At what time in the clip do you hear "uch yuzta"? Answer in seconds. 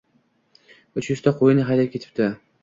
1.01-1.35